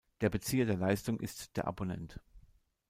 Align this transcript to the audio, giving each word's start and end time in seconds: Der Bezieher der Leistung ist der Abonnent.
Der 0.21 0.31
Bezieher 0.31 0.65
der 0.65 0.77
Leistung 0.77 1.19
ist 1.19 1.55
der 1.57 1.67
Abonnent. 1.67 2.19